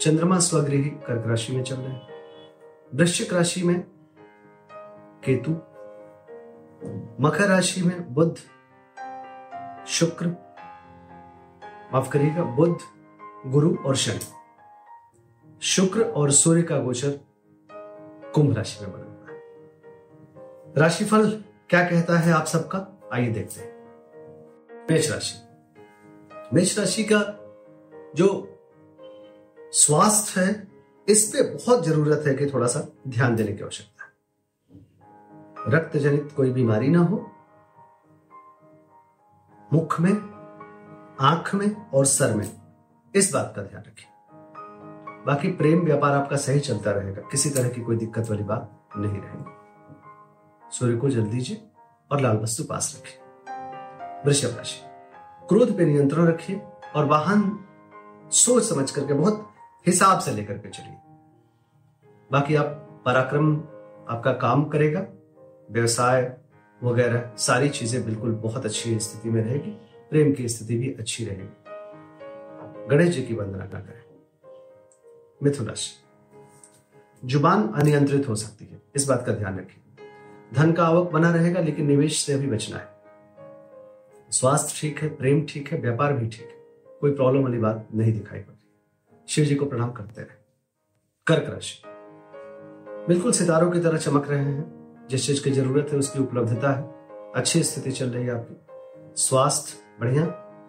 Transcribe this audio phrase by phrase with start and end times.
[0.00, 2.08] चंद्रमा स्वगृही कर्क राशि में चल रहे हैं।
[2.94, 3.80] वृश्चिक राशि में
[5.28, 5.50] केतु,
[7.20, 8.36] मकर राशि में बुद्ध
[9.86, 10.26] शुक्र,
[11.94, 12.78] माफ़ करिएगा, बुध,
[13.46, 14.20] गुरु और शनि।
[15.62, 17.20] शुक्र और सूर्य का गोचर
[18.34, 19.42] कुंभ राशि में बना हुआ है।
[20.76, 23.00] राशिफल क्या कहता है आप सबका?
[23.12, 23.74] आइए देखते हैं।
[24.90, 25.48] मेष राशि।
[26.52, 27.40] मेष राशि का
[28.14, 28.50] जो
[29.74, 30.66] स्वास्थ्य है,
[31.08, 33.92] इस पे बहुत ज़रूरत है कि थोड़ा सा ध्यान देने की आवश्यकता
[35.68, 37.16] रक्त जनित कोई बीमारी ना हो,
[39.72, 40.12] मुख में,
[41.20, 42.50] आँख में और सर में,
[43.14, 47.80] इस बात का ध्यान रखें। बाकी प्रेम व्यापार आपका सही चलता रहेगा, किसी तरह की
[47.80, 51.62] कोई दिक्कत वाली बात नहीं रहेगी। सूर्य को जल दीजिए
[52.10, 54.80] और लाल वस्तु पास रखें। वृषभ राशि,
[55.48, 56.60] क्रोध पे नियंत्रण रखिए
[56.96, 57.42] और वाहन
[58.32, 59.50] सोच समझ करके बहुत
[59.84, 60.96] हिसाब से लेकर के चलिए।
[62.30, 63.54] बाकी आप पराक्रम
[64.08, 65.00] आपका काम करेगा,
[65.70, 66.22] व्यवसाय
[66.80, 69.70] वगैरह सारी चीज़ें बिल्कुल बहुत अच्छी स्थिति में रहेगी,
[70.10, 74.02] प्रेम की स्थिति भी अच्छी रहेगी। गणेश जी की वंदना ना करें
[75.40, 75.92] मिथुन राशि।
[77.22, 79.82] ज़ुबान अनियंत्रित हो सकती है, इस बात का ध्यान रखिए।
[80.54, 82.88] धन का आवक बना रहेगा, लेकिन निवेश से अभी बचना है।
[84.30, 88.12] स्वास्थ्य ठीक है, प्रेम ठीक है, व्यापार भी ठीक है, कोई प्रॉब्लम वाली बात नहीं
[88.12, 88.53] दिखाई पड़ रही
[89.28, 90.36] शिव जी को प्रणाम करते रहे।
[91.26, 91.82] कर्क राशि।
[93.08, 96.94] बिल्कुल सितारों की तरह चमक रहे हैं। जिस चीज़ की ज़रूरत है, उसकी उपलब्धता है।
[97.36, 98.66] अच्छी स्थिति चल रही है आपकी।
[99.22, 100.26] स्वास्थ्य बढ़िया।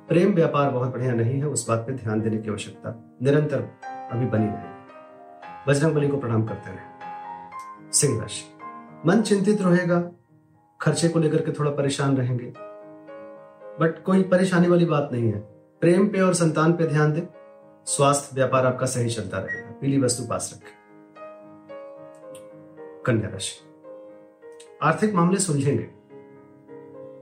[0.09, 3.62] प्रेम व्यापार बहुत बढ़िया नहीं है, उस बात पे ध्यान देने की आवश्यकता निरंतर
[4.12, 4.75] अभी बनी रहे।
[5.68, 6.96] बजरंग बली को प्रणाम करते रहे।
[7.94, 8.44] सिंह राशि।
[9.06, 10.12] मन चिंतित रहेगा।
[10.81, 12.53] खर्चे को लेकर के थोड़ा परेशान रहेंगे।
[13.79, 15.40] बट कोई परेशानी वाली बात नहीं है।
[15.81, 17.28] प्रेम पे और संतान पे ध्यान दे।
[17.85, 20.85] स्वास्थ्य व्यापार आपका सही चलता रहेगा। पीली वस्तु पास रखें।
[23.06, 23.66] कन्या राशि।
[24.84, 25.84] आर्थिक मामले सुलझेंगे।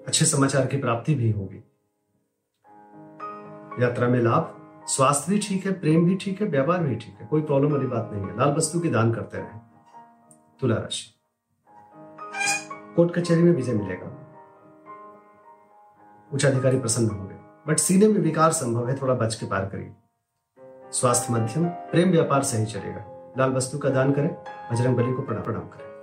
[0.08, 1.64] अच्छे समाचार की प्राप्ति भी होगी।
[3.84, 7.28] यात्रा में लाभ। स्वास्थ्य भी ठीक है, प्रेम भी ठीक है, व्यापार भी ठीक है।
[7.28, 9.60] कोई प्रॉब्लम वाली बात नहीं है। लाल वस्तु की दान करते रहे।
[10.60, 11.14] तुला राशि।
[12.96, 14.20] कोर्ट कचहरी में विजय मिलेगा।
[16.34, 17.36] उच्च अधिकारी प्रसन्न होंगे।
[17.68, 19.96] बट सीने में विकार संभव है, थोड़ा बच के पार करिए।
[20.94, 24.36] स्वास्थ्य मध्यम प्रेम व्यापार सही चलेगा। लाल वस्तु का दान करें,
[24.72, 25.94] बजरंग बली को प्रणाम प्रणाम करें।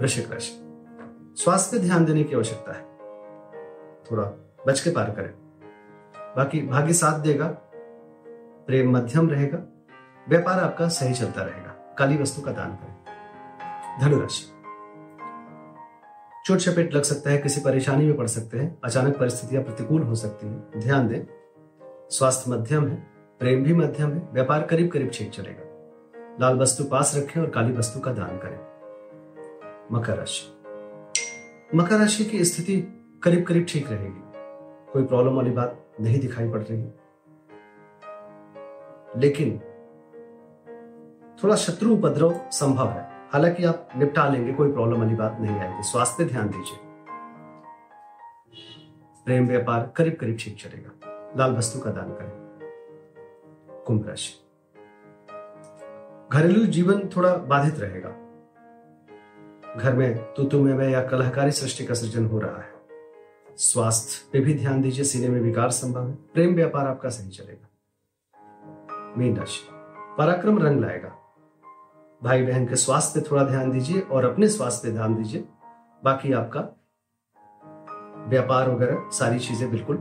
[0.00, 0.64] वृश्चिक राशि।
[1.42, 2.82] स्वास्थ्य पे ध्यान देने की आवश्यकता है।
[4.10, 4.22] थोड़ा
[4.66, 5.34] बच के पार करें।
[6.36, 7.46] बाकी भाग्य साथ देगा।
[8.66, 9.58] प्रेम मध्यम रहेगा।
[10.28, 12.96] व्यापार आपका सही चलता रहेगा। काली वस्तु का दान करें।
[14.00, 14.44] धनुराशि।
[16.46, 20.14] चोट चपेट लग सकता है, किसी परेशानी में पड़ सकते हैं, अचानक परिस्थितियाँ प्रतिकूल हो
[20.14, 21.24] सकती हैं। ध्यान दें,
[22.10, 25.64] स्वास्थ्य मध्यम है। प्रेम भी मध्यम है, व्यापार करीब करीब ठीक चलेगा।
[26.40, 28.60] लाल वस्तु पास रखें और काली वस्तु का दान करें।
[29.92, 30.58] मकर राशि।
[31.74, 34.22] मकर राशि की स्थिति करीब करीब ठीक रहेगी।
[34.92, 36.88] कोई प्रॉब्लम वाली बात नहीं दिखाई पड़ रही।
[39.20, 39.58] लेकिन
[41.42, 45.82] थोड़ा शत्रु उपद्रव संभव है। हालाँकि आप निपटा लेंगे, कोई प्रॉब्लम वाली बात नहीं आएगी।
[45.82, 46.78] स्वास्थ्य ध्यान दीजिए।
[49.24, 50.90] प्रेम व्यापार करीब करीब ठीक चलेगा।
[51.36, 52.47] लाल वस्तु का दान करें।
[53.88, 54.32] कुंभ राशि।
[56.32, 58.10] घरेलू जीवन थोड़ा बाधित रहेगा।
[59.76, 62.72] घर में तुतु में या कलहकारी सृष्टि का सृजन हो रहा है।
[63.56, 67.68] स्वास्थ्य पे भी ध्यान दीजिए, सीने में विकार संभव है। प्रेम व्यापार आपका सही चलेगा।
[69.18, 69.68] मीन राशि।
[70.18, 71.08] पराक्रम रंग लाएगा।
[72.22, 75.48] भाई बहन के स्वास्थ्य पे थोड़ा ध्यान दीजिए और अपने स्वास्थ्य पे ध्यान दीजिए।
[76.04, 76.60] बाकी आपका
[78.28, 79.96] व्यापार वगैरह सारी चीज़ें बिल्कुल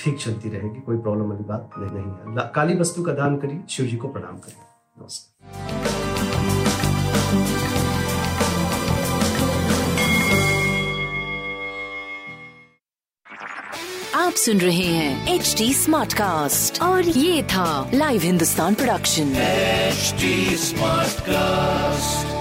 [0.00, 3.62] ठीक चलती रहेगी कोई प्रॉब्लम वाली बात नहीं, नहीं है। काली वस्तु का दान करिए
[3.70, 4.62] शिव जी को प्रणाम करिए।
[5.00, 5.34] नमस्कार।
[14.14, 20.14] आप सुन रहे हैं एच डी स्मार्ट कास्ट और ये था live Hindustan production H
[20.60, 22.35] smart Smartcast.